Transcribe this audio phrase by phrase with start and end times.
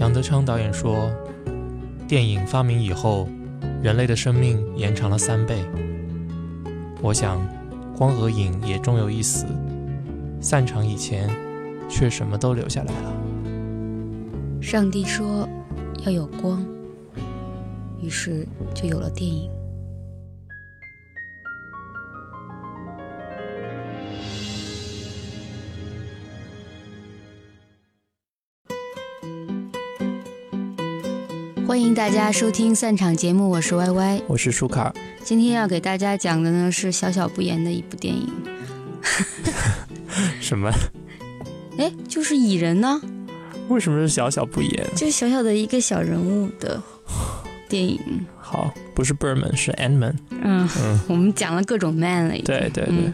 [0.00, 1.10] 杨德昌导演说，
[2.08, 3.28] 电影发明以后，
[3.82, 5.62] 人类的生命延长了三倍。
[7.02, 7.38] 我想，
[7.94, 9.44] 光和影也终有一死，
[10.40, 11.28] 散场以前，
[11.86, 13.12] 却什么都留下来了。
[14.62, 15.46] 上帝说
[16.06, 16.64] 要有光，
[18.00, 19.50] 于是就有了电影。
[31.70, 34.92] 欢迎大家收听散场节目，我是 Y Y，我是舒卡。
[35.22, 38.28] 今天要给大家讲的呢是小小不言的一部电影。
[40.42, 40.68] 什么？
[41.78, 43.00] 哎，就是蚁人呢？
[43.68, 44.84] 为什么是小小不言？
[44.96, 46.82] 就是小小的一个小人物的
[47.68, 48.00] 电影。
[48.36, 50.16] 好，不是 Berman，是 Antman。
[50.42, 52.34] 嗯嗯，我们讲了各种 man 了。
[52.44, 53.12] 对对对。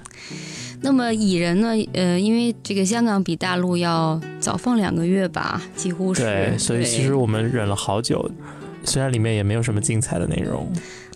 [0.80, 1.68] 那么蚁人呢？
[1.92, 6.22] 呃，因为这个香港比大陆要早放两个月吧，几乎是。
[6.22, 8.30] 对，所以其实我们忍了好久，
[8.84, 10.70] 虽然里面也没有什么精彩的内容。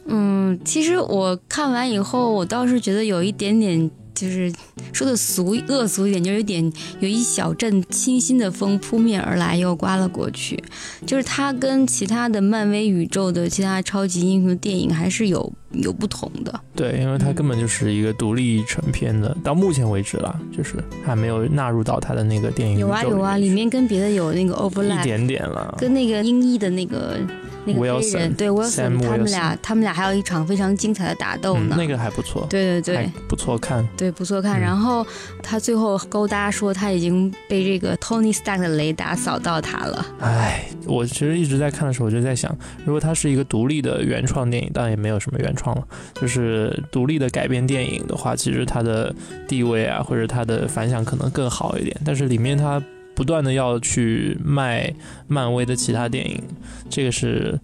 [0.07, 3.91] 嗯，其实我看完以后，我倒是觉得有一点点。
[4.15, 4.53] 就是
[4.93, 10.63] 说的俗恶俗一点，就有点有一小阵清新的风扑面而来，又刮了过去。
[11.07, 16.61] 就是它跟其他的漫威宇宙的其他超级英雄电影还是有有不同的。
[16.75, 22.79] 对，因为它根本就是一个独立成片的，到目前为止了，就是还没有纳入到它的那个电影。
[22.79, 27.19] 有啊有啊，里面跟别的有那个 overlap 一点点了，跟那个英译的那个。
[27.65, 34.61] 那个黑人对 Wilson，他们俩他们俩还有一场非常精彩的打斗呢，那个还不错，对对对，不错看，对不错看。
[34.61, 35.07] 然后
[35.43, 40.07] 他最后勾搭说他已经被这个 Tony Stark 的雷达扫到他了。
[40.21, 49.15] 唉，我其实一直在看的时候，我就在想，如果它是一个独立的原创电影，当然也没有什么原创了，就是独立的改编电影的话，其实它的
[49.47, 51.97] 地位啊，或者它的反响可能更好一点。
[52.05, 52.83] 但是里面它。
[53.15, 54.93] 不断的要去卖
[55.27, 56.43] 漫威的其他电影，
[56.89, 57.59] 这个是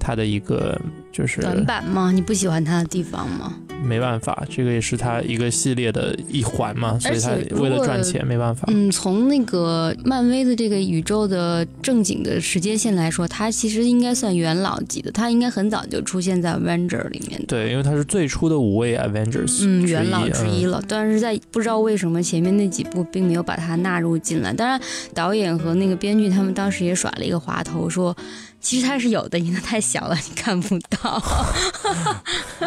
[0.00, 0.76] 他的一个
[1.12, 2.10] 就是短板吗？
[2.10, 3.54] 你不喜欢他的地方吗？
[3.82, 8.68] 没办法，这个也是他一个系列的一环嘛，所以他为了赚钱没办法。
[8.70, 17.42] 嗯，从那个漫威的这个宇宙的正经的时间线来说，他其实应该算元老级的，他应该很早就出现在 Avenger 里面。
[17.46, 20.82] 对，因为他是最初的五位 Avengers，嗯，元老之一了。
[20.86, 24.78] 但是在不知道为什么前面那几部并没有把他纳入进来，当然。
[25.14, 28.16] 导演和那个编剧他们当时也耍了一个滑头，说
[28.60, 31.22] 其实他是有的，因为他太小了，你看不到。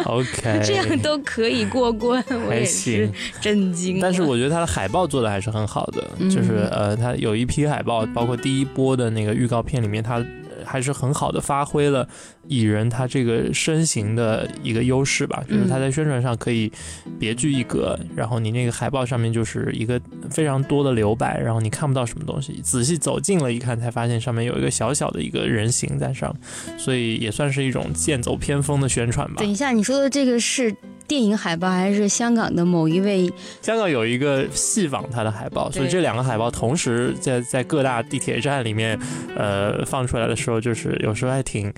[0.04, 3.98] OK， 这样都可以过关，我也是震惊。
[4.00, 10.22] 但是我觉得他的海报做的还是很好的，就是呃，他有一批海报，包括第一波的那个预告片里面，他。
[10.66, 12.08] 还是很好的发挥了
[12.48, 16.70] 蚁人他这个身形的一个优势吧，就是他在宣传上可以
[17.18, 20.00] 别具一格，然后你那个海报上面就是一个
[20.30, 26.34] 非常多的留白，然后你看不到什么东西，仔细走近了一看才发现上面有一个小小的一个人形在上，
[26.78, 29.36] 所以也算是一种剑走偏锋的宣传吧。
[29.38, 30.74] 等一下，你说的这个是。
[31.06, 33.30] 电影海报还是香港的某一位？
[33.60, 38.98] 香港有一个戏仿他的海报，所以这两个海报同时在在各大地铁站里面，
[39.36, 41.70] 呃，放出来的时候，就是有时候还挺。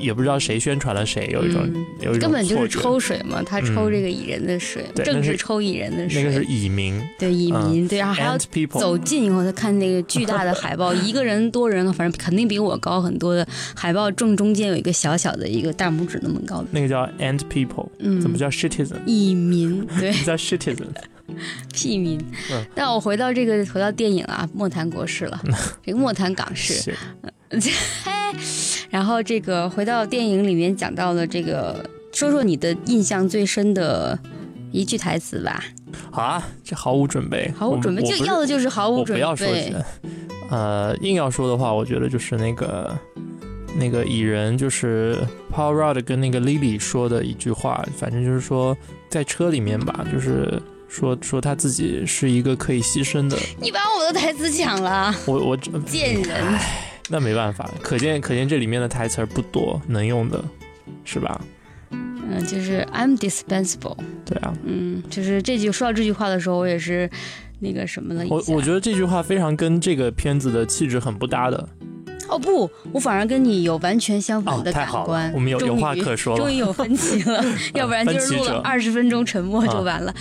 [0.00, 1.62] 也不知道谁宣传了谁，有一种
[2.00, 6.22] 有一种根本就是抽水嘛，他抽这个蚁人的水，正是抽蚁人的水。
[6.22, 8.36] 那个是蚁民，对蚁民，对，然后还要
[8.70, 16.68] 走近以后，他看那个巨大的海报，一个人多人，反正肯定比我高很多的海报，正中间有一个小小的一个大拇指那么高的。
[16.70, 18.96] 那个叫 Ant People，嗯，怎么叫 Citizen？
[19.06, 20.86] 蚁民，对， 叫 Citizen，
[21.72, 22.20] 屁民。
[22.74, 25.40] 但我回到这个，回到电影啊，莫谈国事了，
[25.84, 26.94] 这个莫谈港事。
[28.90, 34.18] 然后这个回到电影里面讲到了这个，说说你的印象最深的
[34.72, 35.62] 一句台词吧。
[36.10, 39.14] 好啊，这毫无准备，毫无准备，就要的就是毫无准备。
[39.14, 39.46] 不要说，
[40.50, 42.96] 呃，硬要说的话，我觉得就是那个
[43.78, 45.16] 那个蚁人，就是
[45.52, 48.76] Paul Rudd 跟那个 Lily 说的一句话，反正就是说
[49.08, 53.36] 在车里面吧，就是说说他自己是一个可以牺牲的。
[53.60, 56.58] 你把我的台词抢了，我我贱人。
[57.08, 60.44] 那没办法，可见可见这里面的台词儿不多，能用的，
[61.04, 61.40] 是吧？
[61.90, 63.96] 嗯，就是 I'm dispensable。
[64.24, 67.08] 对啊，嗯，就是这句说到这句话的时候，我也是
[67.60, 68.24] 那个什么了。
[68.28, 71.68] 我我觉得这句话非常跟这个片子的气质很不搭的。
[72.28, 75.32] 哦不，我反而跟你有完全相反的感官。
[75.32, 80.14] 我们有有话可说终于有分歧了， 要不然就是录了二十分钟沉默就完了。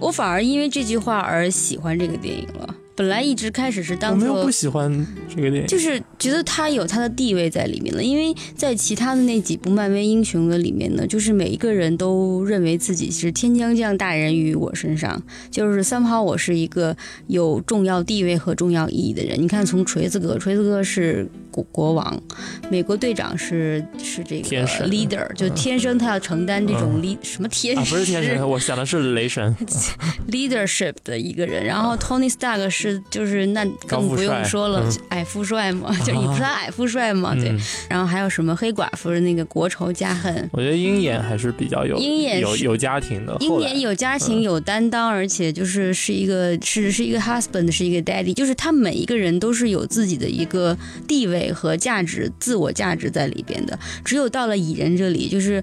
[0.00, 2.74] 我反而因为这句话而喜欢这个电影了。
[2.96, 4.50] 本来一直开始是当我没有不。
[4.50, 4.90] 喜欢
[5.34, 16.94] 这个电影，就是觉得他有他的地位在里面了，因为在其他的那几部漫威英雄的里面呢，就是每一个人都认为自己是天将降大任于我身上，就是三炮我是一个
[17.28, 19.40] 有重要地位和重要意义的人。
[19.40, 22.22] 你看，从锤子哥，锤子哥是国国王，
[22.70, 29.56] 美国队长是是这个 leader，就天生他要承担这种嗯 lead、什么天啊，使、不是天神，我想的是雷神，
[30.30, 37.48] leadership 的一个人，然后 Tony Stark 是就是那更不用说了嗯，矮富帅嘛， 就你不是他矮富帅嘛，对。
[37.50, 50.76] 嗯，然后还有什么黑寡妇的那个国仇家恨，我觉得鹰眼还是比较有鹰眼有有家庭的，鹰眼有家庭有担当，而且就是是一个是是一个 husband，是一个 daddy，就是他每一个人都是有自己的一个
[51.08, 53.78] 地位和价值、自我价值在里边的。
[54.04, 55.62] 只有到了蚁人这里，就是。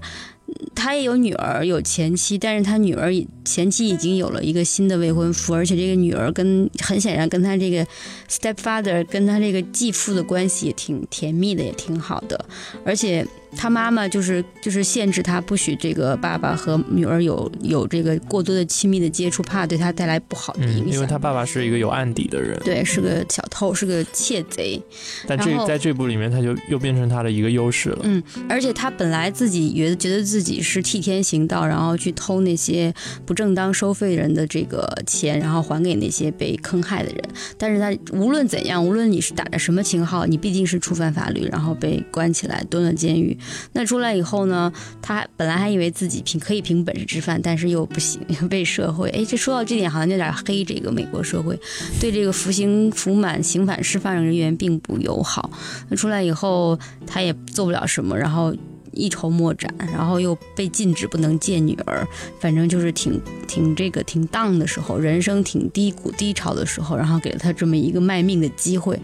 [0.74, 3.12] 他也有女儿，有前妻，但是他女儿
[3.44, 7.86] 前妻已经有了一个新的未婚夫，而且这个女儿跟很显然跟他这个
[8.28, 12.42] stepfather 跟他这个继父的关系也挺甜蜜的，也挺好的，
[12.84, 20.94] 而且他妈妈就是就是限制他不许这个爸爸和女儿有有这个过多的亲密的接触，怕对他带来不好的嗯，影响。
[20.94, 24.80] 因为他爸爸是一个有案底的人，对，是个小偷，是个窃贼，
[25.26, 32.92] 但这在这部里面他就又变成他的一个优势了，嗯，而且他本来自己觉得觉得自己是替天行道，然后去偷那些
[33.24, 37.22] 不正当收费人的这个钱，然后还给那些被坑害的人。
[37.56, 43.37] 但是他无论怎样，无论你是打着什么旗号，你毕竟是触犯法律，然后被关起来蹲了监狱。
[43.72, 51.58] 那出来以后呢，他本来还以为自己凭可以凭本事吃饭，但是又不行， 被社会哎，这说到这点好像有点黑这个美国社会，
[52.00, 55.50] 对这个服刑服满刑满释放人员并不友好。
[55.88, 58.54] 那出来以后，他也做不了什么，然后
[58.92, 62.06] 一筹莫展，然后又被禁止不能见女儿，
[62.40, 68.98] 反正就是挺挺这个挺荡的时候，人生挺低谷低潮的时候，然后给了他这么一个卖命的机会。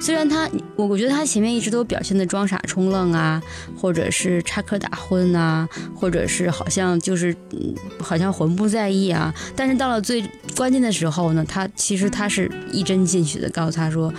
[0.00, 3.42] 虽然他，我我觉得他前面一直都表现的装傻充愣啊，
[3.76, 10.24] 或者是插科打诨啊，或者是好像就是嗯，好像魂不在意啊，但是到了最
[10.56, 14.12] 关键的时候呢，他其实他是一针见血的告诉他说。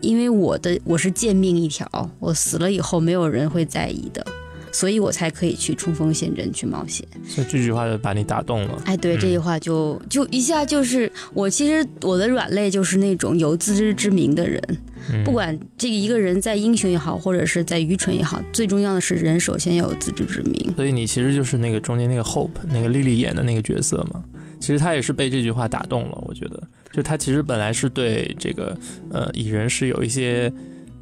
[0.00, 4.22] 因为我的我是贱命一条，我死了以后没有人会在意的，
[4.74, 7.06] 所以我才可以去冲锋陷阵去冒险。
[7.24, 8.82] 所以这句话就把你打动了。
[8.86, 14.60] 哎，对，嗯这句话就就一下就是我其实我的软肋就是那种有自知之明的人，
[15.12, 20.74] 嗯不管这个一个人在英雄也好，或者是在愚蠢也好，最重要的是人首先要有自知之明。
[20.74, 24.24] 所以你其实就是那个中间那个 Hope 那个莉莉演的那个角色嘛。
[24.60, 28.74] 其实她也是被这句话打动了，我觉得，就她其实本来是对这个
[29.10, 30.50] 呃蚁人是有一些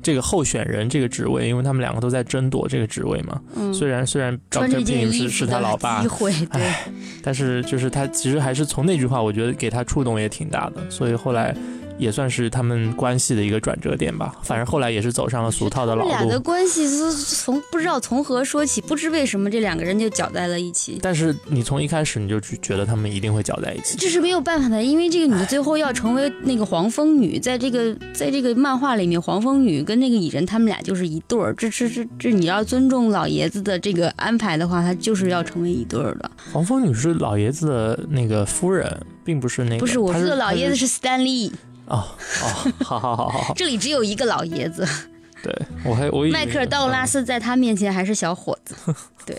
[0.02, 3.40] 这个候选人这个职位，因为他们两个都在争夺这个职位嘛。
[3.54, 4.84] 嗯，虽然虽然穿这 Dr.
[4.84, 6.88] 件 Pym 是是他老爸机，会，对，唉
[7.22, 11.54] 但是就是他其实还是从那句话，我觉得给他触动也挺大的，所以后来
[12.02, 14.34] 也算是他们关系的一个转折点吧。
[14.42, 16.40] 反正后来也是走上了俗套的老他们俩的。
[16.40, 20.98] 关系是从不知道从何说起，不知为什么这两个人就搅在了一起。
[21.00, 23.96] 但是你从一开始你就觉得他们一定会搅在一起。
[23.96, 31.54] 这是没有办法的，因为这个女的最后要成为那个黄蜂女，在这个在这个漫画里面，黄蜂女跟那个蚁人他们俩就是一对儿。
[31.54, 36.30] 这这这这，你要尊重老爷子的这个安排的话，他就是要成为一对儿的。
[36.52, 39.78] 黄蜂女是老爷子的那个夫人，并不是那个。
[39.78, 41.52] 不是，我她说的老爷子是是 Stan Lee，
[41.86, 42.04] 哦
[42.42, 44.86] 哦，好好好好好，这里只有一个老爷子，
[45.42, 48.74] 对我还我以为迈克尔道拉斯在他面前还是小伙子。
[49.26, 49.36] 对，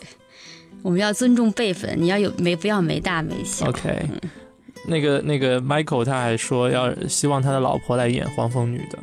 [0.81, 3.67] 我们要尊重辈分，你要有没不要没大没小。
[3.69, 4.07] OK，
[4.87, 8.99] 那个那个 Michael 他还说要希望他的老婆来演黄蜂女的。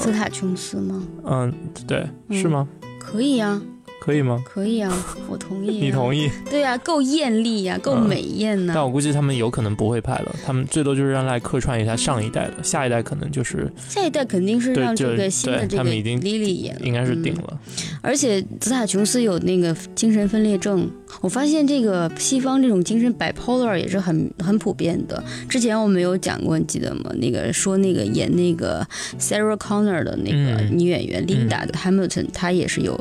[0.00, 1.06] 斯塔琼斯吗？
[1.24, 1.54] 嗯，
[1.86, 2.66] 对，嗯是吗？
[2.98, 3.60] 可以呀、
[4.02, 4.42] 可以吗？
[4.44, 4.92] 可以啊，
[5.28, 6.28] 我同意、你同意？
[6.50, 17.60] 对呀、够艳丽呀、够嗯美艳呐、但我估计他们有可能不会拍了，他们最多就是让来客串一下上一代的，下一代可能就是下一代肯定是让这个新的这个他们已经 Lily 演了，应该是定嗯了。
[18.00, 20.90] 而且泽塔琼斯有那个精神分裂症，
[21.20, 25.22] 我发现这个西方这种精神 bipolar 也是很很普遍的。
[25.48, 27.12] 之前我们有讲过，你记得吗？
[27.20, 28.84] 那个说那个演那个
[29.20, 32.98] Sarah Connor 的那个嗯女演员 Linda 的 Hamilton，她也是有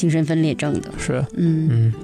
[0.00, 0.90] 精神分裂症的。
[0.96, 1.94] 是，嗯，嗯，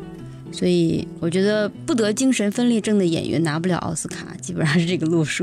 [0.53, 5.43] 所以我觉得不得精神分裂症的演员拿不了奥斯卡，基本上是这个路数。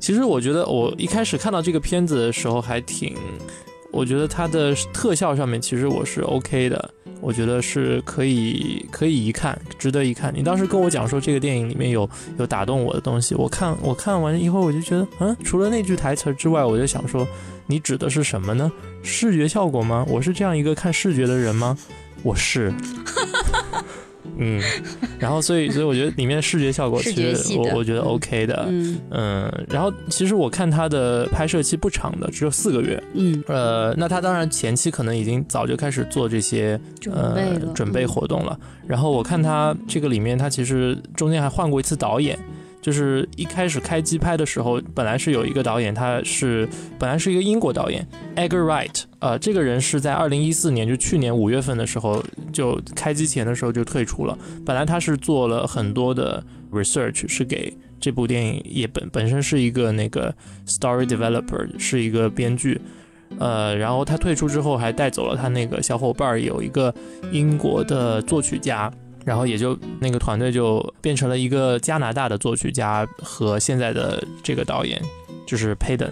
[0.00, 3.14] 其实我觉得我一开始看到这个片子的时候还挺，
[3.92, 10.34] 我觉得它的特效上面其实我是 OK 的，我觉得是可以可以一看，值得一看。
[10.36, 17.26] 你当时跟我讲说这个电影里面有有打动我的东西，我看我看完以后我就觉得，嗯，除了那句台词之外，我就想说，
[17.66, 18.70] 你指的是什么呢？
[19.02, 20.04] 视觉效果吗？
[20.08, 21.76] 我是这样一个看视觉的人吗？
[22.22, 22.72] 我是。
[24.36, 24.60] 嗯，
[25.18, 36.80] 然后所以所以我觉得里面的视觉效果其实我我觉得 OK 的，嗯嗯，然后其实我看他的拍摄期不长的，只有四个月，嗯呃，那他当然前期可能已经早就开始做这些
[37.12, 42.36] 呃准备活动了，然后我看他这个里面他其实中间还换过一次导演。
[42.84, 52.22] 就是一开始开机拍的时候，本来是有一个导演，他是本来是一个英国导演，Edgar Wright，呃，这个人是在二零一四年，就去年五月份的时候，
[52.52, 54.36] 就开机前的时候就退出了。
[54.66, 60.34] 本来他是做了很多的 research，是给这部电影也本本身是一个那个
[60.66, 62.78] story developer，是一个编剧，
[63.38, 66.94] 呃，然后他退出之后还带走了他那个小伙伴，有一个
[67.32, 68.92] 英国的作曲家。
[69.24, 75.00] 然后也就那个团队就变成了一个加拿大的作曲家和现在的这个导演，
[75.46, 76.10] 就是 Payden，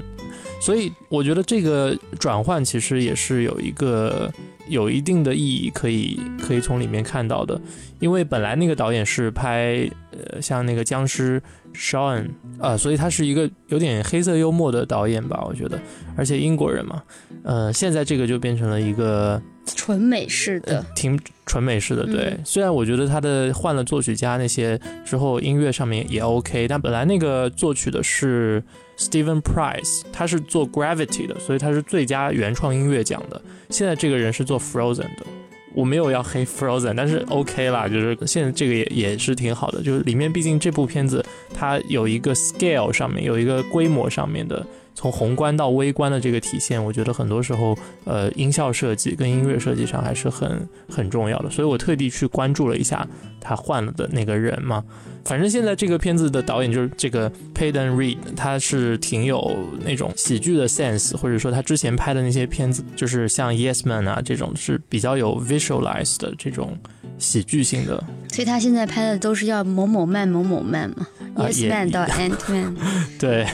[0.60, 4.32] 所以我觉得这个转换其实也是有一个
[4.68, 7.60] 有一定的意义，可以可以从里面看到的，
[8.00, 11.42] 因为本来那个导演是拍呃像那个僵尸
[11.74, 15.80] Shawn 啊，所以他是一个有点黑色幽默的导演吧，我觉得，
[16.16, 17.02] 而且英国人嘛，
[17.42, 19.40] 呃，现在这个就变成了一个。
[19.64, 22.36] 纯美式的，挺纯美式的，对。
[22.44, 28.60] 虽然我觉得他的换了作曲家那些之后，音乐上面也 OK，但本来那个作曲的是
[28.98, 33.40] Steven Price，他是做 Gravity 的，所以他是最佳原创音乐奖的。
[33.70, 35.26] 现在这个人是做 Frozen 的，
[35.74, 39.82] 我没有要黑 Frozen，但是 OK 啦，就是现在这个也也是挺好的。
[39.82, 41.24] 就是里面毕竟这部片子
[41.54, 44.64] 它有一个 scale 上面有一个规模上面的。
[44.94, 51.50] 从宏观到微观的这个体现，我觉得很多时候，呃，音效设计跟音乐设计上还是很很重要的。
[51.50, 53.06] 所以我特地去关注了一下
[53.40, 54.84] 他换了的那个人嘛。
[55.24, 66.76] 反正现在这个片子的导演就是这个 Payden Reed，他是挺有那种喜剧的 sense，或者说他之前拍的那些片子，就是像 Yes Man 啊这种是比较有 visualized 的这种
[67.18, 68.02] 喜剧性的。
[68.32, 71.06] 所以他现在拍的都是要某某慢某某慢嘛
[71.36, 72.76] ，Yes Man 到 Ant Man。
[73.18, 73.46] 对。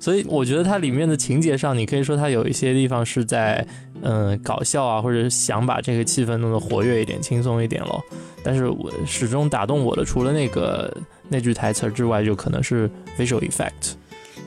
[0.00, 3.64] 所以我觉得它里面的情节上，你可以说它有一些地方是在
[4.02, 8.02] 嗯搞笑啊，或者想把这个气氛弄得活跃一点、轻松一点咯。
[8.42, 10.90] 但是我始终打动我的，除了那个
[11.28, 13.92] 那句台词之外，就可能是 visual effect。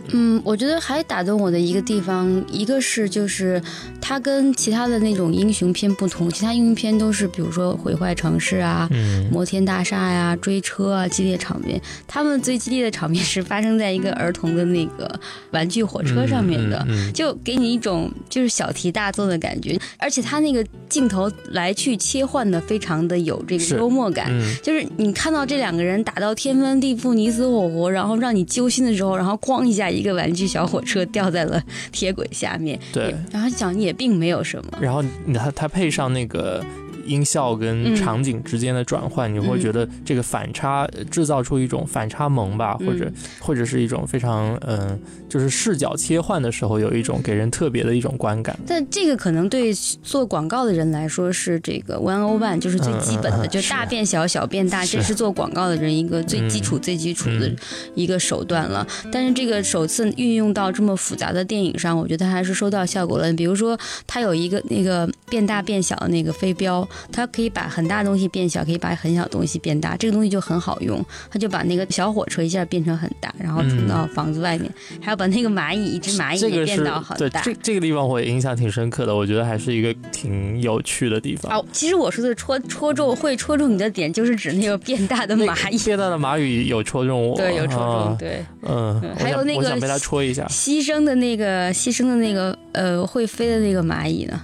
[0.09, 3.61] 嗯，我觉得还打动我的一个地方，一个是就是
[4.01, 8.89] 它跟其他的那种英雄片不同，其他英雄片都是比如说毁坏城市啊、
[9.31, 11.81] 摩天大厦呀、追车啊、激烈场面。
[12.05, 15.19] 他们最激烈的场面是发生在一个儿童的那个
[15.51, 19.79] 玩具火车上面的，就给你一种就是小题大做的感觉。
[19.97, 24.29] 而且他那个镜头来去切换的非常的有这个幽默感，
[24.61, 29.92] 就是你看到这两个人打到天翻地覆、你死我活，然后让你揪心的时候，然后咣一下。
[29.93, 36.63] 一个玩具小火车掉在了铁轨下面，对，然后讲也并没有什么，然后它它配上那个。
[37.05, 48.57] 音效跟场景之间的转换，你会觉得这个反差制造出一种反差萌吧，或者或者是一种非常嗯，就是视角切换的时候有一种给人特别的一种观感。
[48.65, 57.51] 但这个可能对做广告的人来说是这个 one o one，就是最基本的，就大变小，小变大，这是做广告的人一个最基础、最基础的
[57.95, 58.87] 一个手段了。
[59.11, 63.31] 但是这个首次运用到这么复杂的电影上，我觉得还是收到效果了。
[63.33, 66.87] 比如说，它有一个那个变大变小的那个飞镖。
[67.11, 71.03] 它可以把很大东西变小，可以把很小东西变大，这个东西就很好用。
[71.29, 74.71] 它就把那个小火车一下变成很大，然后冲到房子外面，
[75.01, 77.41] 还要把那个蚂蚁一只蚂蚁也变到很大。
[77.41, 81.57] 这这个地方我印象挺深刻的，我觉得还是一个挺有趣的地方。
[81.57, 85.77] 哦，其实我说的戳戳中会戳中你的点，就是指那个变大的蚂蚁。
[85.83, 94.41] 变大的蚂蚁有戳中我，对，有戳中，对，嗯，还有那个想被它戳一下，牺牲的那个牺牲的那个呃会飞的那个蚂蚁呢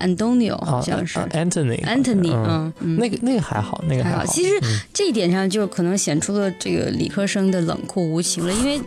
[0.00, 2.32] ？Antonio 好像是 Anthony，Anthony，
[2.80, 4.24] 嗯，那个那个还好，那个还好。
[4.26, 4.50] 其实
[4.92, 8.80] 这一点上就可能显出了这个理科生的冷酷无情了，因为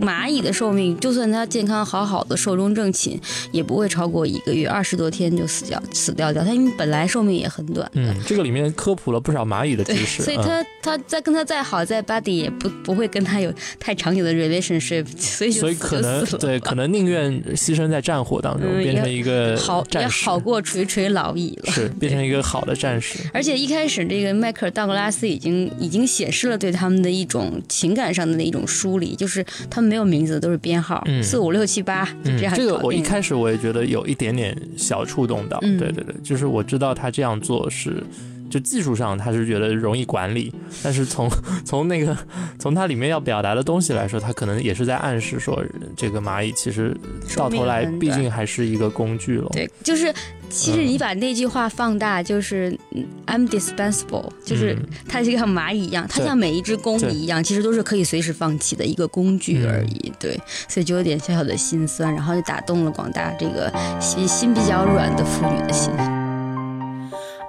[0.00, 6.44] 蚂蚁的寿命，就算它健康好好的、寿终正寝，也不会超过一个月，二十多天就死掉死掉掉。
[6.44, 7.90] 它因为本来寿命也很短。
[7.94, 10.22] 嗯，这个里面科普了不少蚂蚁的知识。
[10.22, 20.24] 所以它它再跟它再好再 buddy 也不不会跟它有太长久的 relationship， 所以所以可能对可能宁愿牺牲在战火当中，变成一个好战士。
[20.24, 20.51] 好过。
[20.52, 23.18] 过垂垂老矣了，是变成一个好的战士。
[23.32, 32.54] 而且一开始，这个迈克尔·道格拉斯已经已经显示了对他们的一种情感上的那一种梳理，就是他们没有名字，都是编号，四五六七八这样。
[32.54, 38.04] 这个我一开始我也觉得有一点点小触动到，对对对，就是我知道他这样做是。
[38.52, 41.26] 就技术上他是觉得容易管理，但是从
[41.64, 42.14] 从那个
[42.58, 45.64] 从它里面要表达的东西来说，他可能也是在暗示说，
[45.96, 46.94] 这个蚂蚁其实
[47.34, 49.48] 到头来毕竟还是一个工具了。
[49.52, 50.12] 对，就是
[50.50, 52.78] 其实你把那句话放大，就是
[53.26, 54.76] I'm dispensable，就是
[55.08, 60.12] 它就像蚂蚁一样，它像每一只公蚁一样，其实都是可以随时放弃的一个工具而已。
[60.20, 65.90] 对，所以就有点小小的心酸，然后就打动了广大这个心心比较软的妇女的心。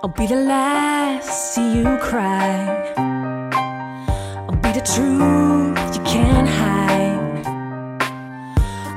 [0.04, 2.94] I'll be the last see you cry.
[2.98, 7.48] I'll be the truth you can't hide.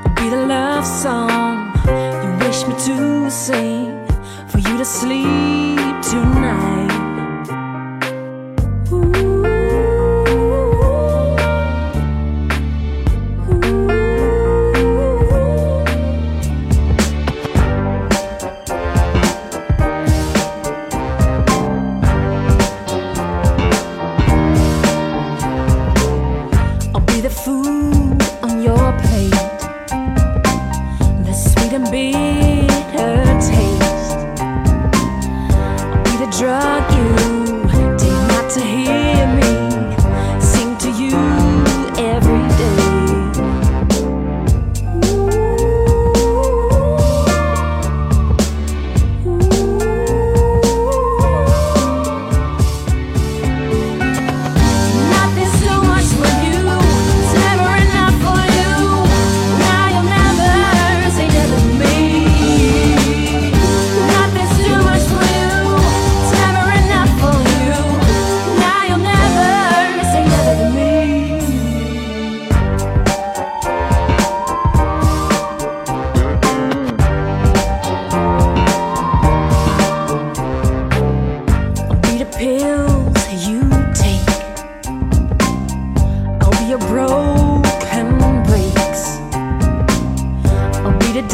[0.03, 4.05] I'll be the love song you wish me to sing
[4.49, 6.86] for you to sleep tonight.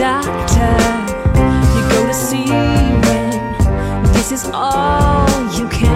[0.03, 0.75] doctor.
[1.73, 2.49] You go to see
[3.05, 3.31] when
[4.11, 5.25] this is all
[5.57, 5.92] you can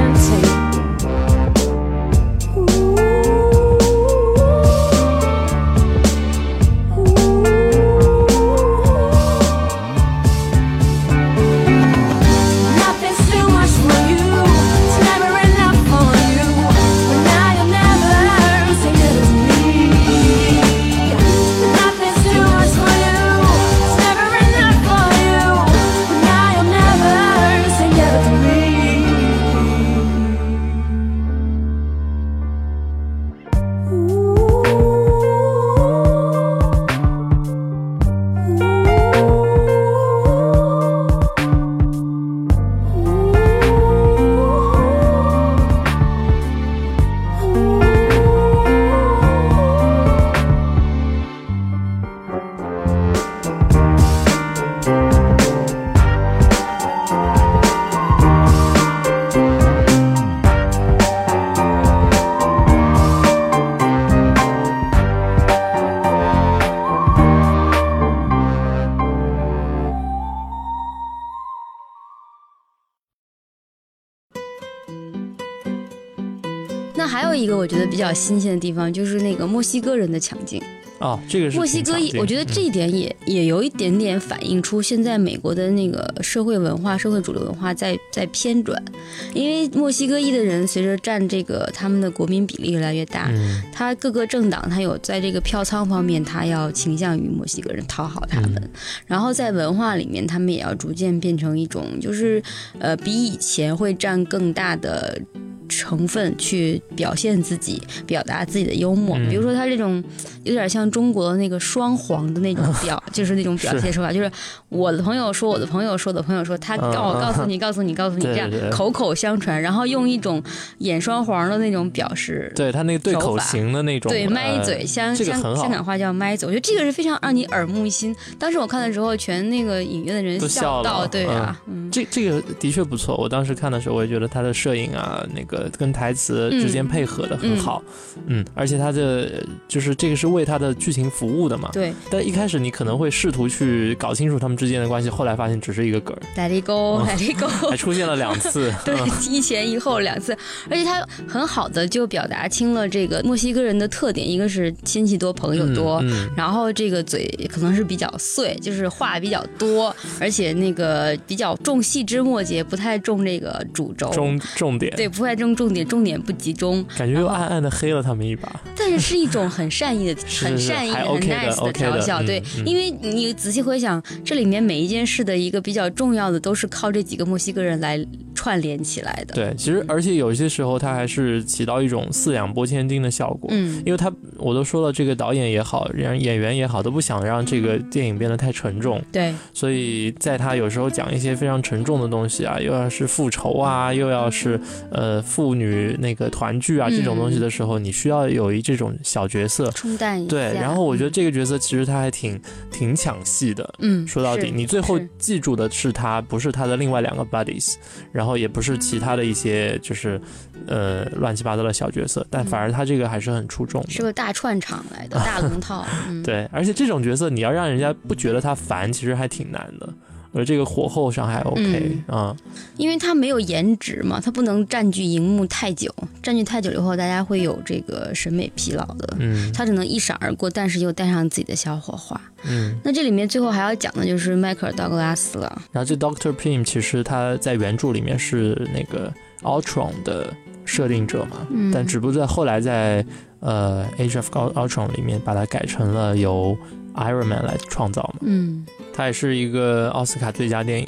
[77.55, 80.61] 我觉得比较新鲜的地方就是那个墨西哥人的抢镜。
[80.99, 88.83] 哦，这个墨西哥，我觉得这一点也也有一点点反映出现在美国的那个社会文化、社会主流文化在在偏转，
[89.31, 93.31] 因为墨西哥裔的人随着占这个他们的国民比例越来越大，
[93.71, 98.69] 他各个政党他有在这个票仓方面，他要倾向于墨西哥人讨好他们，
[99.05, 102.41] 然后在文化里面，他们也要逐渐变成一种就是
[102.79, 105.21] 呃比以前会占更大的。
[105.67, 109.17] 成分去表现自己，表达自己的幽默。
[109.29, 110.03] 比如说，他这种
[110.43, 114.31] 有点像中国的那个双簧的那种表， 就是那种表现手法，就是
[114.69, 120.41] 我的朋友说，我的朋友说，我的朋友说，他告我告诉你，告诉你，告诉你，这样口口相传，然后用一种
[120.79, 122.51] 演双簧的那种表示。
[122.55, 126.47] 对他那个对口型的那种，对，麦嘴，香香香港话叫麦嘴。
[126.47, 128.15] 我觉得这个是非常让你耳目一新。
[128.37, 131.57] 当时我看的时候，全那个影院的人笑到，对啊，
[131.91, 133.15] 这这个的确不错。
[133.17, 135.69] 我当时看的时候，我也觉得他的摄影啊，那个。
[135.77, 137.83] 跟台词之间配合的很好，
[138.25, 141.93] 嗯，而且他的就是这个是为他的剧情服务的嘛，对。
[142.09, 146.19] 但一开始你可能会试图去搞清楚他们之间的关系，后来发现只是一个梗儿。
[146.35, 148.73] Let it go，Let it go，还出现了两次。
[148.83, 148.95] 对，
[149.29, 150.35] 一前一后两次，
[150.69, 156.03] 而且他很好的就表达清了这个墨西哥人的特点，一个是亲戚多、朋友多，
[156.35, 164.09] 然后这个嘴可能是比较碎，就是话比较多，而且那个比较重细枝末节，不太重这个主轴。
[164.09, 164.91] 重重点。
[164.95, 166.83] 对，不太重重点，重点不集中。
[166.97, 168.49] 感觉又暗暗的黑了他们一把。
[168.75, 172.21] 但是是一种很善意的、 很善意、很 nice 的调笑。
[172.23, 178.03] 对，因为你仔细回想，这里面每一件事的一个比较重要的，都是靠这几个墨西哥人来
[178.37, 179.33] 串联起来的。
[179.33, 183.49] 对，其实而且有些时候，它还是起到一种四两拨千斤的效果。
[183.51, 189.01] 嗯，因为他我都说了，这个导演也好，演演员也好，都不想让这个电影变得太沉重。
[189.11, 194.59] 对，所以在他有时候讲一些非常沉重的东西啊，又要是复仇啊，又要是
[194.91, 200.29] 呃父女那个团聚啊这种东西的时候，你需要有一这种小角色冲淡一下。
[200.29, 202.39] 对，然后我觉得这个角色其实他还挺
[202.71, 203.73] 挺抢戏的。
[203.79, 207.75] 嗯，说到底，你最后记住的是他，不是他的另外两个 buddies，
[208.11, 210.19] 然后也不是其他的一些就是
[210.65, 215.85] 呃乱七八糟的小角色，但反而他这个还是很出众，是个大串场来的大龙套。
[216.25, 219.87] 对，而且这种角色你要让人家不觉得他烦，其实还挺难的。
[220.33, 222.35] 而这个火候上还 OK 啊，
[222.77, 229.15] 因为它没有颜值嘛，它不能占据荧幕太久，占据太久以后，大家会有这个审美疲劳的。
[229.19, 232.19] 嗯，它只能一闪而过，但是又带上自己的小火花。
[232.47, 235.61] 嗯，那这里面最后还要讲的就是迈克尔·道格拉斯了。
[235.71, 239.11] 然后这 Doctor Pym 其实他在原著里面是那个
[239.41, 240.33] Ultron 的
[240.65, 243.03] 设定者嘛，嗯但只不过在后来在
[243.39, 246.57] 呃 Age of Ultron 里面把它改成了由
[246.95, 248.19] Iron Man 来创造嘛。
[248.21, 248.65] 嗯。
[248.97, 250.87] 他也是一个奥斯卡最佳电影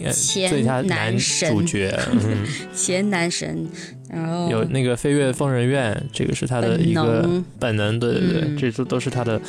[0.50, 1.96] 最佳男主角，
[2.74, 3.68] 前男神，
[4.10, 9.40] 然后有那个飞跃疯人院，这个是他的一个本能，对对对，这都都是他的。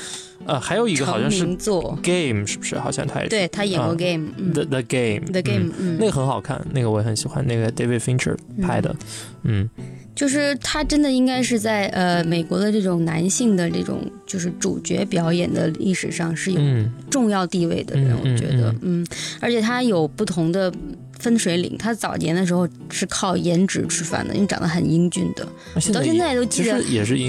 [0.44, 1.46] 呃，还有一个好像是
[2.02, 2.78] Game，是不是？
[2.78, 8.94] 好像他也对他演过 Game，The The Game，The Game，那个很好看，那个我也很喜欢，那个 David Fincher 拍的，
[9.44, 9.70] 嗯。
[10.14, 16.60] 就是他真的应该是在呃美国的这种男性的这种就是主角表演的历史上是有
[17.10, 19.06] 重要地位的人，我觉得，嗯，
[19.40, 20.72] 而且他有不同的。
[21.20, 25.46] 分水岭，他早年的时候是靠颜值吃饭的，因为长得很英俊的。
[25.92, 26.72] 到现在都记得，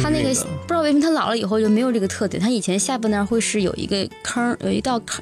[0.02, 2.42] 他那个不知道为什么他老了以后就没有这个特点。
[2.42, 5.22] 他以前下巴那儿会是有一个坑，有一道坑，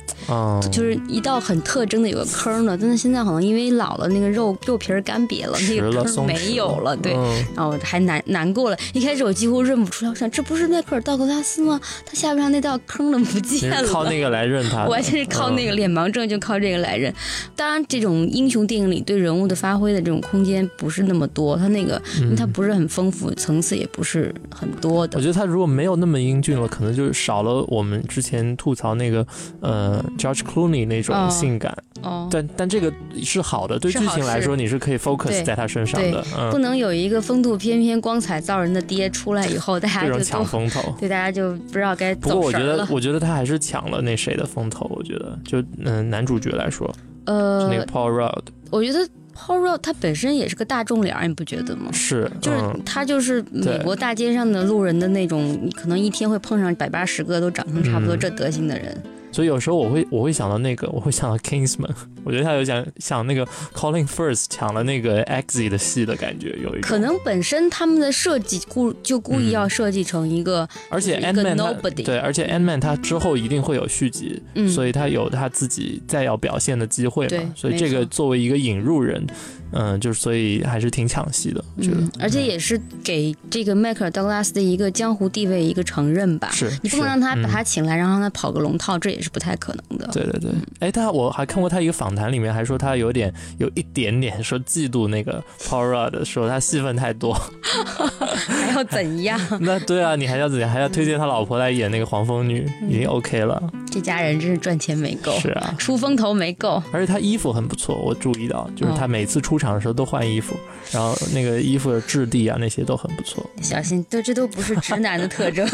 [0.72, 2.78] 就是一道很特征的有个坑的。
[2.78, 6.96] 但是现在好像因为老了，那个肉肉皮干瘪了，那个坑没有了。
[6.96, 7.14] 对，
[7.56, 8.78] 然后还难难过了。
[8.94, 11.82] 一开始我几乎认不出来，我想这不是迈克尔道格拉斯吗？
[12.06, 13.84] 他下巴上那道坑怎么不见了？
[13.90, 17.12] 靠那个来认他，完全是靠那个脸盲症，就靠这个来认。
[17.56, 18.59] 当然，这种英雄。
[18.66, 22.02] 电影里对人物的发挥的这种空间不是那么多，他那个
[22.38, 25.18] 他不是很丰富，层次也不是很多的。
[25.18, 29.26] 我觉得他如果没有那么英俊了，可能就少了我们之前吐槽那个
[29.62, 31.76] 呃 George Clooney 那种性感。
[32.02, 32.92] 哦，但但这个
[33.22, 36.24] 是好的，对剧情来说你是可以 focus 在他身上的。
[36.50, 42.16] 不能有一个风度翩翩、光彩照人的爹出来以后，大家就抢风头， 对大家就不知道该。
[42.16, 44.90] 不过我觉得，我觉得他还是抢了那谁的风头。
[44.96, 46.90] 我觉得，就嗯男主角来说。
[47.26, 49.00] 呃，那个 Paul Rudd，我觉得
[49.36, 51.92] Paul Rudd 他本身也是个大众脸，你不觉得吗？
[51.92, 58.96] 是，就是他就是美国大街上的路人的那种，可能一天会碰上百八十个都长成差不多这德行的人。
[59.32, 71.58] 所以有时候我会我会想到那个，我会想到 Kingsman， 我觉得他有想想那个 Colin Firth 抢了那个 X 的戏的感觉，有一可能本身他们的设计故就故意要设计成一个，而且 n Man
[72.04, 79.26] 对，而且 n Man 他之后一定会有续集，所以他有他自己再要表现的机会嘛，所以这个作为一个引入人。
[79.72, 86.50] 嗯，就是所以还是挺抢戏的，我觉得，而且也是给这个迈克尔·道格拉斯的一个江湖地位一个承认吧。
[86.52, 90.08] 是你不能让他把他请来，然后让他跑个龙套，这也是不太可能的。
[90.12, 97.34] 对对对，哎，他我还看过他一个访谈，里面还说他有点有一点点说嫉妒那个 Paul Rudd， 说他戏份太多，
[98.48, 99.40] 还要怎样？
[99.62, 100.70] 那对啊，你还要怎样？
[100.70, 103.62] 还要推荐他老婆来演那个黄蜂女，已经 OK 了。
[103.92, 106.82] 这家人真是赚钱没够，是啊，出风头没够。
[106.92, 110.56] 而且他衣服很不错，我注意到，就是他每次出场的时候都换衣服，
[110.92, 113.48] 然后那个衣服的质地啊那些都很不错。
[113.62, 115.68] 小心，这这都不是直男的特征。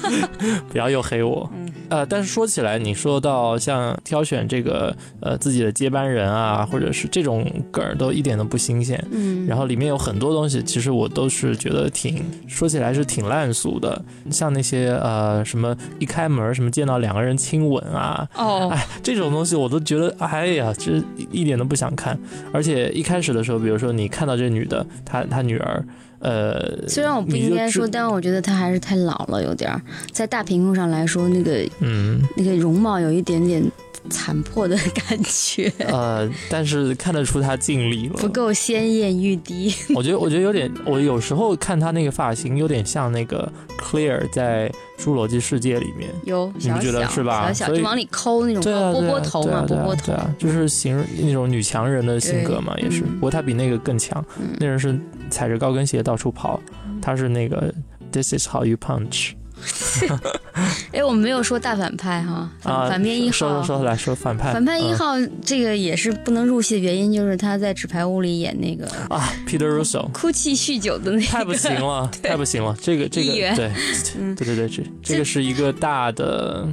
[0.68, 1.50] 不要又黑我。
[1.88, 9.02] 呃，但是说起来，你说到像挑选这个呃自己的接班人啊，或者是这种梗儿，都一点都不新鲜。
[9.10, 9.46] 嗯。
[9.46, 17.36] 然后里面有很多东西，其实我都是觉得挺说起来是挺烂俗的，像那些呃什么一开门什么见到两个人。
[17.40, 22.18] 亲吻啊，哦，哎，这种东西我都觉得，哎呀，这一点都不想看。
[22.52, 25.84] 而且一开始的时候，比如说你看到这女的，她她女儿。
[26.20, 29.80] 呃，虽然我不应该说，但我觉得她还是太老了，有点儿
[30.12, 33.62] 在大屏幕上来说，那个嗯那个容貌有一点点
[34.08, 39.74] 残破的感觉，呃，但是看得出他尽力了，不够鲜艳欲滴。
[39.94, 44.70] 我觉得，我觉得有点，我有时候看他那个发型，有点像那个 Clear 在
[45.02, 46.10] 《侏罗纪世界》里面。
[46.24, 50.14] 有小你们觉得是吧小小就往里抠那种波波头嘛，波波头对。
[50.14, 53.02] 啊，就是形容那种女强人的性格嘛，也是。
[53.02, 54.98] 嗯不过她比那个更强，嗯那人是
[55.28, 56.58] 踩着高跟鞋到处跑，
[57.02, 57.72] 她是那个
[58.10, 59.32] This is how you punch
[60.92, 63.76] 哎，我们没有说大反派哈，反面一号说说。
[63.78, 70.10] 说来说反派，反派一嗯号这个也是不能入戏的原因，就是他在《纸牌屋》里演那个啊，Peter Russo。
[70.12, 72.76] 哭泣酗酒的那个，太不行了， 太不行了！
[72.80, 73.72] 这个这个对，
[74.18, 76.66] 嗯对对对，这这个是一个大的，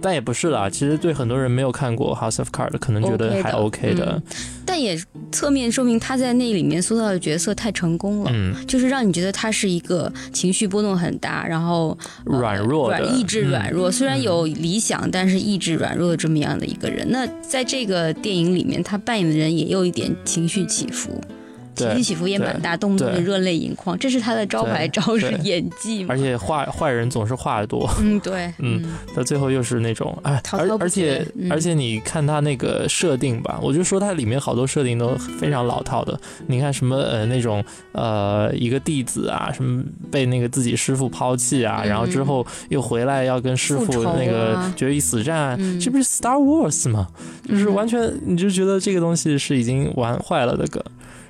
[0.00, 0.68] 但也不是啦。
[0.68, 4.22] 其实对很多人没有看过《House of Cards》，可能觉得 OK 的还 OK 的嗯。
[4.64, 8.30] 但也侧面说明他在那里面塑造的角色太成功了。
[8.34, 17.06] 嗯，就是让你觉得他是一个情绪波动很大，然后、呃软弱的软意志软弱，嗯虽然有理想，但是意志软弱的这么样的一个人。
[17.10, 21.28] 那在这个电影里面，他扮演的人也有一点情绪起伏，对
[21.76, 26.16] 情绪起伏也蛮大，动不动就热泪盈眶，这是他的招牌招式演技嘛而。
[26.18, 28.82] 且坏坏人总是话得多，嗯，对，嗯
[29.14, 36.18] 到最后又是那种哎，而而且而且你看他那个设定吧，我就说他里面好多设定都非常老套的。
[36.46, 37.62] 你看什么呃那种
[37.92, 47.06] 呃一个弟子啊，什么被那个自己师傅抛弃啊，嗯然后之后又回来要跟师傅那个决一死战，嗯这不是 Star Wars 吗？
[47.48, 50.82] 就是嗯完全你就觉得这个东西是已经玩坏了的梗。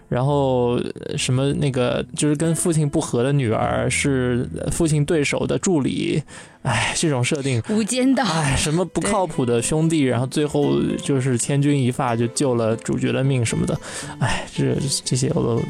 [0.09, 6.23] 然后呃什么那个就是跟父亲不和的女儿是父亲对手的助理，
[6.63, 8.25] 哎，这种设定，无间道。
[8.25, 13.79] 哎，什么不靠谱的兄弟，然后最后就是千钧一发就救了主角的命什么的，
[14.21, 15.63] 哎，这这些我都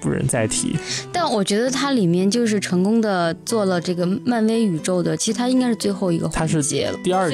[0.00, 0.76] 不忍再提。
[1.12, 7.30] 但我觉得它里面就是成功的做了这个漫威宇宙的，其实它应该是最后一个环节了，第二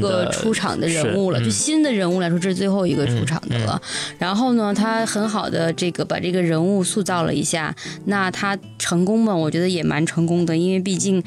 [0.00, 1.40] 个出场的人物了。
[1.40, 3.80] 嗯就新的人物来说，这是最后一个出场的了。
[4.18, 7.74] 然后呢，他很好的这个把这个人物塑造了一下，
[8.04, 9.34] 那他成功吗？
[9.34, 11.22] 我觉得也蛮成功的，因为毕竟。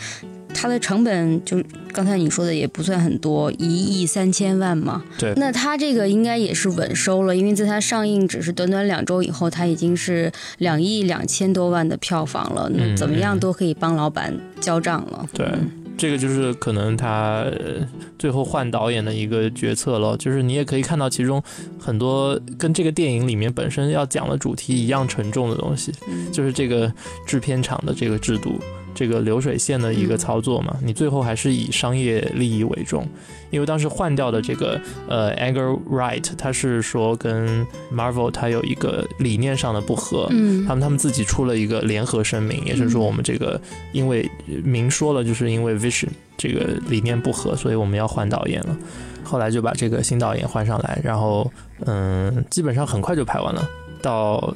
[0.57, 5.03] 它的成本就刚才你说的也不算很多，一亿三千万嘛。
[5.19, 12.71] 对那它这个应该也是稳收了，因为在它上映只是短短两周以后，它已经是两亿两千多万的票房了。
[12.73, 15.27] 那嗯怎么样嗯都可以帮老板交账了。
[15.33, 17.87] 对嗯这个就是可能他呃
[18.19, 21.41] 最后换导演的一个决策了，就是你也可以看到其中
[21.79, 26.91] 很多跟这个电影里面本身要讲的主题一样沉重的东西，嗯就是这个
[27.25, 28.59] 制片厂的这个制度，
[28.95, 33.07] 这个流水线的一个操作嘛，你最后还是以商业利益为重。
[33.51, 40.65] 因为当时换掉的这个呃，Anger Wright，他是说跟 Marvel 他有一个理念上的不合，嗯。
[40.65, 43.61] 他们他们自己出了一个联合声明，也是说我们这个
[43.93, 44.29] 因为
[44.63, 48.75] 明说了，就是因为 vision 这个理念不合，所以我们要换导演了。
[49.23, 51.49] 后来就把这个新导演换上来，然后
[51.85, 53.67] 嗯，基本上很快就拍完了，
[54.01, 54.53] 到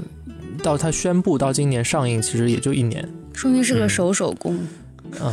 [0.61, 3.07] 到他宣布到今年上映，其实也就一年，
[3.39, 4.59] 说明是个熟手手工，
[5.21, 5.31] 嗯，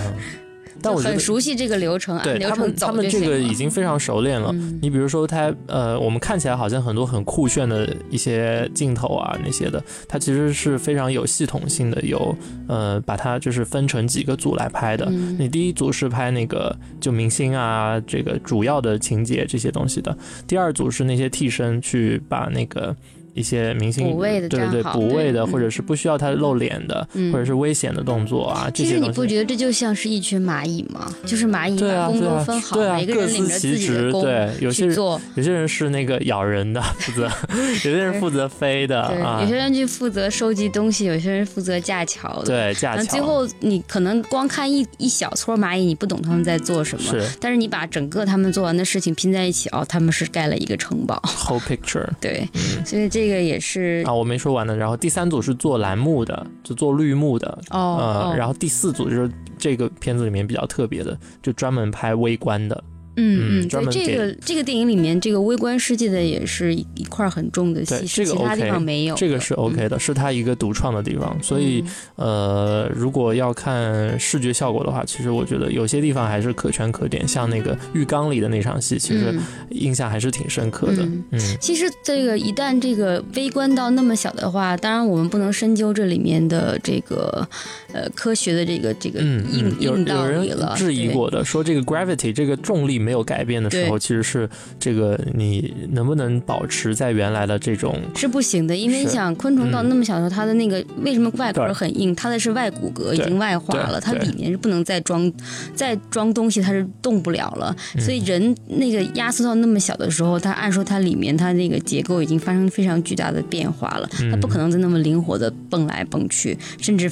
[0.80, 4.50] 但我很熟悉这个流程，对他流程走们他们这个已经非常熟练了。
[4.52, 12.32] 嗯你比如说他，呃，我们看起来好像很多很酷炫的一些镜头啊那些的，它其实是非常有系统性的，有
[12.68, 15.06] 呃把它就是分成几个组来拍的。
[15.10, 20.16] 嗯你第一组是拍那个就明星啊，这个主要的情节这些东西的，
[20.46, 22.94] 第二组是那些替身去把那个。
[23.36, 28.98] 一些明星补位的对对对，补位的，或者是不需要他露脸的，嗯或者是危险的动作啊，这其实。
[28.98, 31.14] 你不觉得这就像是一群蚂蚁吗？
[31.26, 33.58] 就是蚂蚁把工作分，好，每个各人领着。
[33.58, 35.20] 自己的工对，有些人去做。
[35.34, 42.46] 有些人是那个咬人的 负责，有些人负责飞的，啊有，些人去负责收集东西，有些人负责架桥的。
[42.46, 42.96] 对架桥。
[42.96, 47.04] 然后最后你可能光看一一小撮蚂蚁，你不懂他们在做什么。
[47.04, 51.20] 是但是你把整个他们做完的事情拼在一起，哦，他们是盖了一个城堡。
[51.26, 54.76] whole picture 对，嗯所以这个也是啊，我没说完呢。
[54.76, 62.82] 然后第三组是做栏目的，就做绿幕的，哦呃，哦，然后第四组就是这个片子里面比较特别的，就专门拍微观的。
[63.16, 69.14] 嗯嗯，嗯专门对这个这个电影里面这个微观世界的也是一一块很重的戏，对这个是其他地方没有。
[69.16, 71.36] 这个是 OK 的，是他一个独创的地方。
[71.42, 71.84] 所以
[72.16, 81.02] 嗯呃，如果要看视觉效果的话，其实我觉得有些地方还是可圈可点，像那个浴缸里的那场戏，其实嗯印象还是挺深刻的。
[81.02, 87.46] 嗯嗯其实这个一旦这个微观到那么小的话，当然我们不能深究这里面的这个
[87.92, 90.74] 呃科学的这个这个嗯硬、嗯，有硬道有人理了。
[90.76, 94.48] 质疑，过的，说这个 gravity 这个重力没有改变的时候，其实是
[94.80, 102.12] 这个你能不能保持在原来的这种是不行的，因为你想昆虫到那么小的时候，它的那个为什么外壳很硬？
[102.16, 105.32] 它的是外骨骼已经外化了，它里面是不能再装
[105.72, 107.72] 再装东西，它是动不了了。
[108.00, 117.08] 所以人那个压缩到那么小的时候，它按说它里面它那个结构已经发生非常巨大的变化了，它不可能再那么灵活的蹦来蹦去，甚至。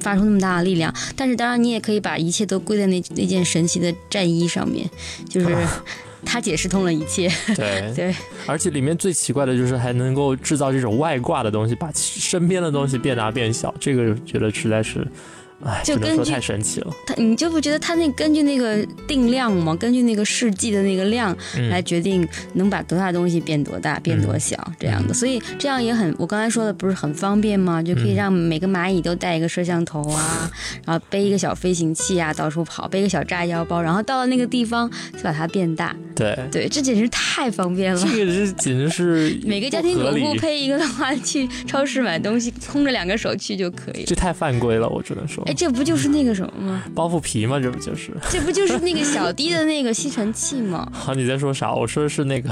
[0.00, 4.88] 发出那么大的力量，但是当然你也可以把一切都归在那那件神奇的战衣上面，
[5.28, 5.56] 就是
[6.24, 7.30] 他解释通了一切。
[7.54, 8.14] 对 对，
[8.46, 15.06] 而且里面最奇怪的就是还能够制造这种外挂的东西，把身边的东西变大变小，这个觉得实在是。
[15.64, 19.74] 哎，就根据太神奇了，他你就不觉得他那根据那个定量吗？
[19.76, 21.34] 根据那个试剂的那个量
[21.70, 27.82] 来决定能把多大东西变多大，变多小这样的，所以这样也很，我刚才说的不是很方便吗？
[27.82, 30.50] 就可以让每个蚂蚁都带一个摄像头啊，
[30.84, 35.96] 然后背一个小飞行器啊，到处跑，背个小炸药包，然后到了那个地方就把它变大。
[36.14, 38.00] 对对，这简直太方便了。
[38.00, 44.04] 这个是简直是 每个家庭主妇配一个的话，去超市买东西，空着两个手去就可以。
[44.04, 45.45] 这太犯规了，我只能说。
[45.46, 46.82] 哎，这不就是那个什么吗？
[46.94, 47.58] 包袱皮吗？
[47.60, 48.12] 这不就是？
[48.30, 50.88] 这不就是那个小滴的那个吸尘器吗？
[50.92, 51.72] 好，你在说啥？
[51.72, 52.50] 我说的是那个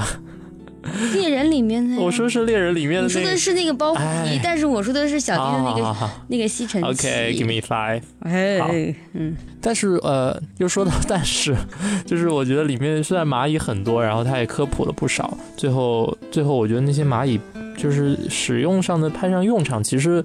[1.13, 1.97] 猎人里面的。
[1.97, 3.07] 我说是猎人里面的。
[3.07, 7.07] 你说的是那个包袱皮，但是我说的是小滴的那个那个吸尘器。
[7.07, 8.01] OK，give me five。
[8.19, 9.35] 哎，嗯。
[9.59, 11.55] 但是呃，又说到但是，
[12.05, 15.35] 就是我觉得里面虽然蚂蚁很多，然后它也科普了不少。
[15.57, 17.39] 最后，最后我觉得那些蚂蚁
[17.75, 20.23] 就是使用上的派上用场，其实。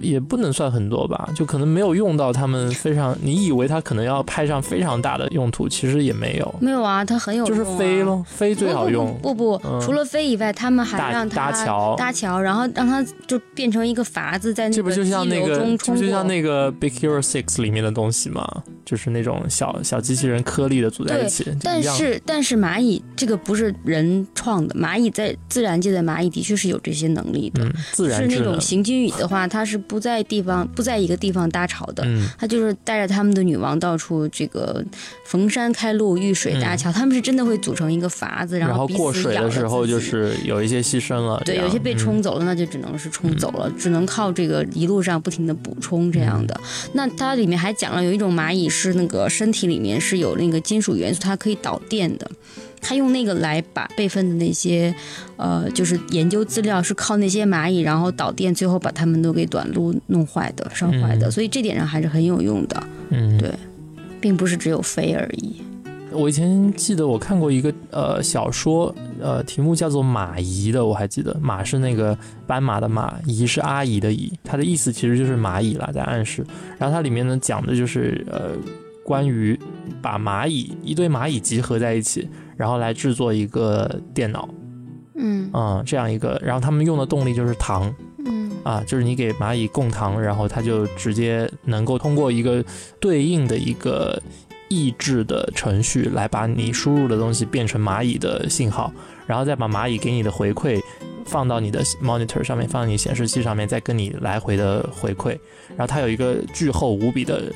[0.00, 6.54] 也不能算很多吧，就可能没有用到他们非常，你以为它可能要派上非常大的用途，其实也没有。
[6.60, 9.16] 没有啊，它很有用，就是飞咯，飞最好用。
[9.22, 16.04] 不不，除了飞以外，他们还让它搭桥，搭桥，然后让它就变成一个筏子，在那个激流中冲过。
[16.04, 18.46] 就像那个《Big Hero Six》里面的东西嘛，
[18.84, 21.46] 就是那种小小机器人颗粒的组在一起。
[21.62, 27.66] 但是但是蚂蚁这个不是人创的，蚂蚁在自然界的蚂蚁的确是有这些能力的。
[27.92, 32.06] 自然是那种行军蚁的话，它是不在地方不在一个地方搭巢的，
[32.38, 34.84] 他就是带着他们的女王到处这个
[35.24, 46.60] 逢山开路遇水搭桥，他们是真的会组成一个筏子，然后过水的时候就是有一些牺牲了，对，有些被冲走了，那就只能是冲走了，只能靠这个一路上不停的补充这样的。
[46.92, 52.30] 那它里面还讲了有一种蚂蚁是那个身体里面是有那个金属元素，它可以导电的。
[52.80, 54.94] 他用那个来把备份的那些，
[55.36, 62.82] 呃，就是研究资料是靠那些蚂蚁，然后导电，最后把他们都给短路弄坏的、烧坏的，所以这点上还是很有用的。
[63.10, 63.52] 嗯，对，
[64.20, 65.62] 并不是只有飞而已。
[66.12, 76.44] 我以前记得我看过一个呃小说，呃，题目叫做《马姨》的，我还记得，马是那个斑马的马，姨是阿姨的姨，它的意思其实就是蚂蚁啦，在暗示。
[76.78, 78.50] 然后它里面呢讲的就是呃，
[79.10, 79.58] 关于
[80.00, 82.28] 把蚂蚁一堆蚂蚁集合在一起。
[82.56, 84.46] 然后来制作一个电脑，
[85.16, 87.92] 嗯啊，这样一个，然后他们用的动力就是糖，
[88.26, 92.62] 嗯啊，就是你给蚂蚁供糖，然后它就直接能够通过一个
[93.00, 94.22] 对应的一个
[94.68, 98.92] 抑制的程序来把你输入的东西变成蚂蚁的信号，
[99.26, 100.78] 然后再把蚂蚁给你的回馈
[101.24, 105.30] 放到你的 monitor 上面，放到你显示器上面，再跟你来回的回馈，
[105.70, 107.50] 然后它有一个巨厚无比的。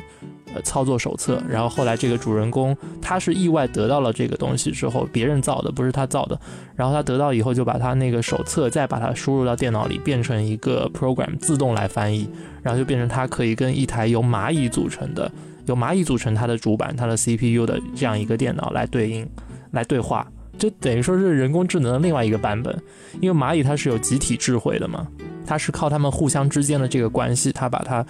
[0.63, 6.39] 操作手册，然后后来这个主人公他是意外得到了这个东西之后，别人造的不是他造的，
[6.77, 12.29] 然后他得到以后就把他那个手册再把它输入到电脑里，变成一个 program 自动来翻译，
[12.63, 15.31] 然后就变成它可以跟一台由蚂蚁组成的、
[15.67, 19.29] 由蚂蚁组成它的主板、它的 CPU 的这样一个电脑来对应、
[19.73, 20.27] 来对话，
[20.59, 22.77] 就等于说是人工智能的另外一个版本，
[23.21, 25.07] 因为蚂蚁它是有集体智慧的嘛，
[25.47, 28.05] 它是靠它们互相之间的这个关系，它把它。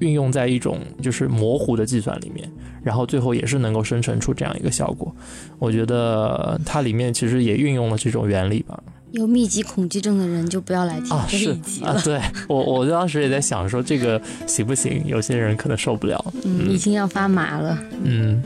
[0.00, 2.50] 运用在一种就是模糊的计算里面，
[2.82, 5.14] 然后最后也是能够生成出这样一个效果。
[5.58, 8.82] 我觉得它里面其实也运用了这种原理吧。
[9.12, 12.00] 有密集恐惧症的人就不要来听这一集了。
[12.02, 15.02] 对我，我当时也在想说这个行不行？
[15.06, 16.22] 有些人可能受不了。
[16.44, 17.78] 嗯，已经要发麻了。
[18.02, 18.42] 嗯，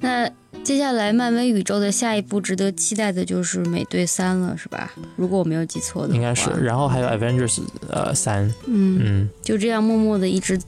[0.00, 0.30] 那。
[0.68, 4.92] 接下来，漫威宇宙的下一步值得期待的就是美队三了，是吧？
[5.16, 6.50] 如果我没有记错的话，应该是。
[6.62, 10.60] 然后还有 Avengers 呃三，嗯嗯，就这样默默的一直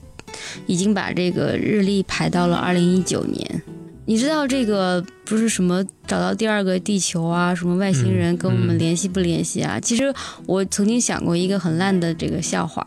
[0.65, 3.61] 已经把这个日历排到了二零一九年。
[4.05, 9.79] 你知道这个不是什么找到第二个地球啊，什么外星人跟我们联系不联系啊？
[9.79, 10.11] 其实
[10.47, 12.83] 我曾经想过一个很烂的这个笑话，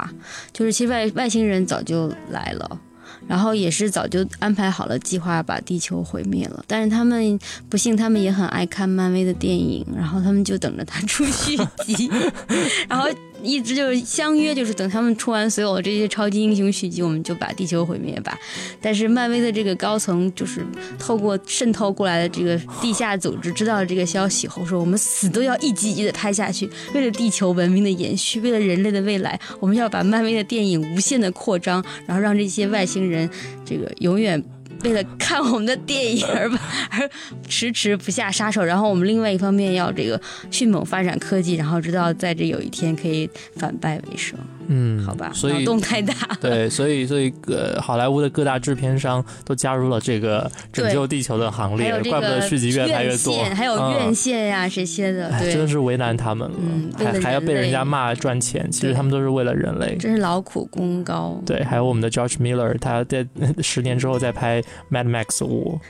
[0.52, 2.80] 就是其实外外星人早就来了。
[3.26, 12.10] 然后也是早就安排好了计划把地球毁灭了，但是他们不幸，他们也很爱看漫威的电影，然后他们就等着他出续集。
[12.88, 13.08] 然后
[13.44, 18.38] 一直就是相约，就是等他们出完所有这些超级英雄续集，我们就把地球毁灭吧。
[18.80, 20.66] 但是漫威的这个高层就是
[20.98, 33.28] 透过渗透过来的这个地下组织知道了这个消息后，说我们死都要一集一集的拍下去，为了地球文明的延续，为了人类的未来，我们要把漫威的电影无限的扩张，然后让这些外星人
[33.64, 34.42] 这个永远。
[34.82, 36.50] 为了看我们的电影而
[36.90, 37.10] 而
[37.48, 44.38] 迟迟不下杀手，然后我们另外一方面要这个迅猛发展科技，然后直到在这有一天可以反败为胜。
[44.68, 46.14] 嗯，好吧，所以脑洞太大。
[46.40, 56.56] 对，所以所以呃，好莱坞的各大制片商都加入了这个拯救地球的行列，怪不得续集越拍越多，还有院线呀这些的，对，真的是为难他们了，
[56.98, 61.40] 还还要被人家骂赚钱，其实他们都是为了人类，真是劳苦功高。
[61.44, 63.26] 对，还有我们的 George Miller，他在
[63.60, 64.62] 十年之后再拍。
[64.90, 65.80] Mad Max 五。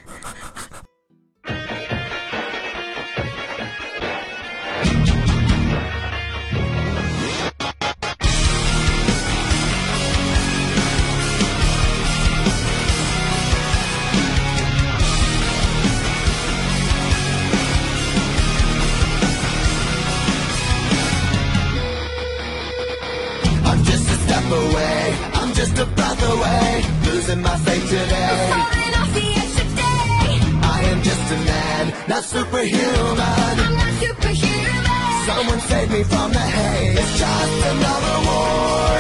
[32.15, 33.19] Not superhuman.
[33.19, 34.85] I'm not superhuman.
[35.27, 36.99] Someone save me from the hate.
[37.01, 38.95] It's just another war.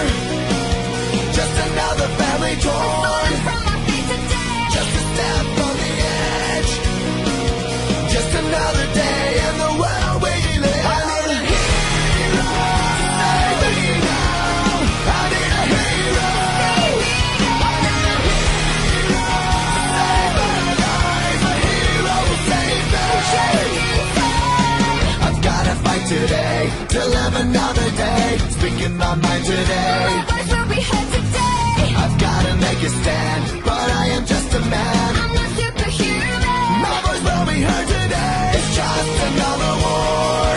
[1.38, 3.43] Just another family torn.
[26.64, 28.38] Today to live another day.
[28.50, 30.24] Speaking my mind today.
[30.50, 31.94] Where we head today?
[32.02, 35.10] I've gotta make a stand, but I am just a man.
[35.22, 36.40] I'm not superhuman.
[36.84, 38.52] My voice will be heard today.
[38.56, 40.52] It's just another war.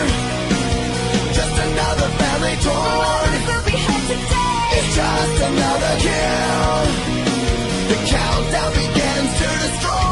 [1.38, 3.28] Just another family torn.
[3.28, 4.76] Where's where we head today?
[4.78, 6.84] It's just another kill.
[7.90, 10.07] The countdown begins to destroy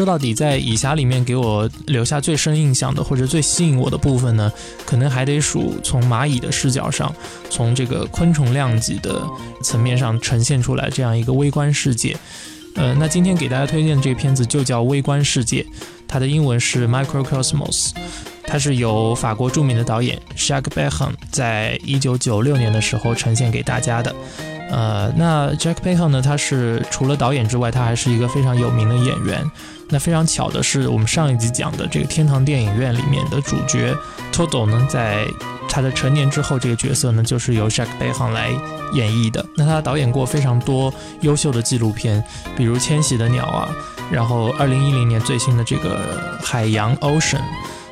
[0.00, 4.50] 说到底，在蚁侠里面给我留下最深印象的，或者最吸引我的部分呢，
[4.86, 7.14] 可能还得数从蚂蚁的视角上，
[7.50, 9.22] 从这个昆虫量级的
[9.62, 12.16] 层面上呈现出来这样一个微观世界。
[12.76, 15.62] 呃，那今天给大家推荐这个片子就叫《微观世界》，
[16.08, 17.90] 它的英文是 Microcosmos，
[18.50, 24.12] 它是由法国著名的导演 Jacques Behan 在一九九六年的时候呈现给大家的。
[24.72, 29.48] 呃，那 Jack Behan 呢，他是除了导演之外，他还是一个非常有名的演员。
[29.88, 33.96] 那非常巧的是，我们上一集讲的这个天堂电影院里面的主角
[34.32, 35.26] Toto 呢，在
[35.68, 38.50] 他的成年之后，这个角色呢，就是由 Jack Behan 来
[38.92, 39.44] 演绎的。
[39.56, 42.22] 那他导演过非常多优秀的纪录片，
[42.56, 43.68] 比如《迁徙的鸟》啊，
[44.10, 45.98] 然后二零一零年最新的这个
[46.44, 47.38] 《海洋 Ocean》，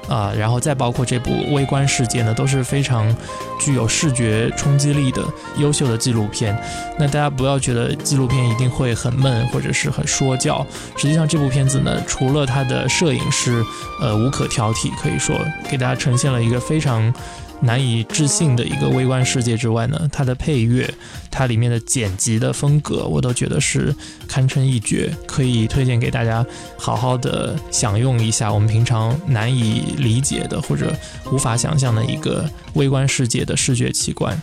[0.08, 3.14] 啊、然后再包括这部《微观世界》呢，都是非常
[3.60, 5.22] 具有视觉冲击力的
[5.58, 6.58] 优秀的纪录片。
[6.98, 13.62] 那大家不要觉得纪录片一定会很闷或者是很说教，实际上这部片子呢，除了它的摄影是
[14.00, 15.36] 呃无可挑剔，可以说
[15.70, 17.12] 给大家呈现了一个非常
[17.60, 20.88] 难以置信的一个微观世界之外呢，它的配乐，
[21.30, 23.94] 它里面的剪辑的风格，我都觉得是
[24.28, 26.44] 堪称一绝，可以推荐给大家
[26.78, 30.94] 好好的享用一下我们平常难以理解的或者
[31.32, 34.40] 无法想象的一个微观世界的视觉奇观。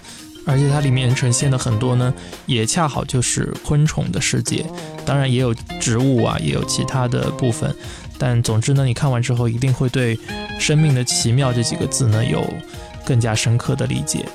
[0.48, 2.14] 而且它里面呈现的很多呢，
[2.46, 4.64] 也恰好就是昆虫的世界，
[5.04, 7.76] 当然也有植物啊，也有其他的部分。
[8.20, 10.18] 但总之呢，你看完之后一定会对
[10.60, 12.48] “生命的奇妙”这几个字呢有
[13.06, 14.26] 更加深刻的理解。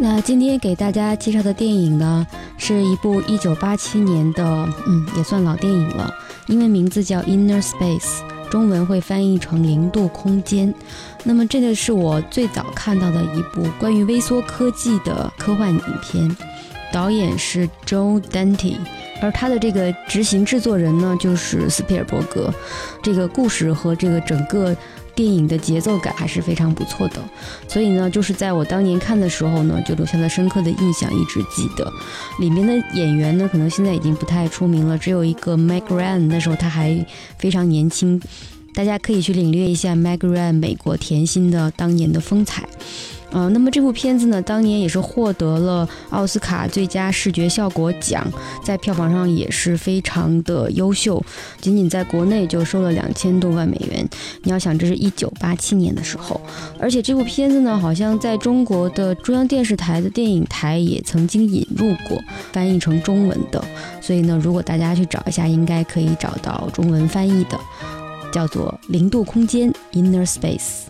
[0.00, 2.26] 那今天给大家介绍的电影呢，
[2.56, 4.44] 是一部1987年的，
[4.86, 6.12] 嗯，也算老电影了，
[6.46, 10.72] 英文名字叫《Inner Space》，中文会翻译成《零度空间》。
[11.24, 16.36] 那么这个是我最早看到的一部关于微缩科技的科幻影片，
[16.92, 18.76] 导演是 Joe Dante。
[19.20, 22.52] 而他的这个执行制作人呢，就是斯皮尔伯格。
[23.02, 24.76] 这个故事和这个整个
[25.14, 27.16] 电影的节奏感还是非常不错的。
[27.66, 31.90] 所以呢，就是在我当年看的时候呢，就留下了深刻的印象，一直记得。
[32.38, 37.04] 里面的演员呢，可能现在已经不太出名了，只有一个 Meg Ryan，那时候他还
[37.38, 38.20] 非常年轻。
[38.74, 42.68] 大家可以去领略一下 Meg Ryan 美国甜心的当年的风采。
[43.30, 48.26] 呃，那么这部片子呢，当年也是获得了奥斯卡最佳视觉效果奖，
[48.64, 51.22] 在票房上也是非常的优秀，
[51.60, 54.08] 仅仅在国内就收了两千多万美元。
[54.44, 56.40] 你要想，这是一九八七年的时候，
[56.80, 62.18] 而且这部片子呢，好像在中国的中央电视台的电影台也曾经引入过，
[62.52, 63.62] 翻译成中文的。
[64.00, 67.60] 所以呢，如果大家去找一下，应该可以找到中文翻译的，
[68.32, 70.84] 叫做《零度空间》（Inner Space）。